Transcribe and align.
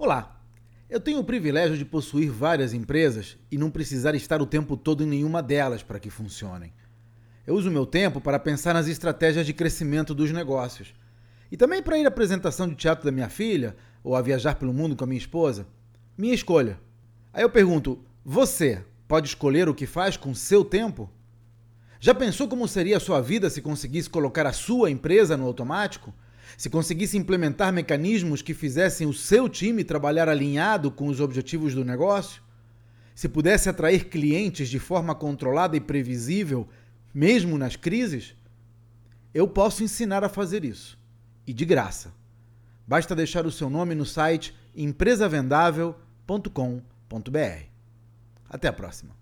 Olá! 0.00 0.40
Eu 0.88 1.00
tenho 1.00 1.18
o 1.18 1.24
privilégio 1.24 1.76
de 1.76 1.84
possuir 1.84 2.30
várias 2.30 2.72
empresas 2.72 3.36
e 3.50 3.58
não 3.58 3.68
precisar 3.68 4.14
estar 4.14 4.40
o 4.40 4.46
tempo 4.46 4.76
todo 4.76 5.02
em 5.02 5.08
nenhuma 5.08 5.42
delas 5.42 5.82
para 5.82 5.98
que 5.98 6.08
funcionem. 6.08 6.72
Eu 7.44 7.56
uso 7.56 7.68
meu 7.68 7.84
tempo 7.84 8.20
para 8.20 8.38
pensar 8.38 8.74
nas 8.74 8.86
estratégias 8.86 9.44
de 9.44 9.52
crescimento 9.52 10.14
dos 10.14 10.30
negócios 10.30 10.94
e 11.50 11.56
também 11.56 11.82
para 11.82 11.98
ir 11.98 12.04
à 12.04 12.08
apresentação 12.08 12.68
de 12.68 12.76
teatro 12.76 13.06
da 13.06 13.10
minha 13.10 13.28
filha 13.28 13.74
ou 14.04 14.14
a 14.14 14.22
viajar 14.22 14.54
pelo 14.54 14.72
mundo 14.72 14.94
com 14.94 15.02
a 15.02 15.06
minha 15.08 15.18
esposa. 15.18 15.66
Minha 16.16 16.32
escolha. 16.32 16.78
Aí 17.32 17.42
eu 17.42 17.50
pergunto: 17.50 17.98
você 18.24 18.84
pode 19.08 19.26
escolher 19.26 19.68
o 19.68 19.74
que 19.74 19.84
faz 19.84 20.16
com 20.16 20.32
seu 20.32 20.64
tempo? 20.64 21.10
Já 21.98 22.14
pensou 22.14 22.46
como 22.46 22.68
seria 22.68 22.98
a 22.98 23.00
sua 23.00 23.20
vida 23.20 23.50
se 23.50 23.60
conseguisse 23.60 24.08
colocar 24.08 24.46
a 24.46 24.52
sua 24.52 24.92
empresa 24.92 25.36
no 25.36 25.44
automático? 25.44 26.14
Se 26.56 26.70
conseguisse 26.70 27.16
implementar 27.16 27.72
mecanismos 27.72 28.42
que 28.42 28.54
fizessem 28.54 29.06
o 29.06 29.12
seu 29.12 29.48
time 29.48 29.84
trabalhar 29.84 30.28
alinhado 30.28 30.90
com 30.90 31.08
os 31.08 31.20
objetivos 31.20 31.74
do 31.74 31.84
negócio? 31.84 32.42
Se 33.14 33.28
pudesse 33.28 33.68
atrair 33.68 34.08
clientes 34.08 34.68
de 34.68 34.78
forma 34.78 35.14
controlada 35.14 35.76
e 35.76 35.80
previsível, 35.80 36.68
mesmo 37.12 37.58
nas 37.58 37.76
crises? 37.76 38.34
Eu 39.34 39.46
posso 39.46 39.84
ensinar 39.84 40.24
a 40.24 40.28
fazer 40.28 40.64
isso. 40.64 40.98
E 41.46 41.52
de 41.52 41.64
graça. 41.64 42.12
Basta 42.86 43.14
deixar 43.14 43.46
o 43.46 43.52
seu 43.52 43.68
nome 43.68 43.94
no 43.94 44.06
site 44.06 44.54
empresavendável.com.br. 44.74 47.66
Até 48.48 48.68
a 48.68 48.72
próxima. 48.72 49.14